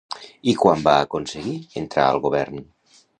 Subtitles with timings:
[0.53, 1.53] I quan va aconseguir
[1.83, 2.65] entrar al govern?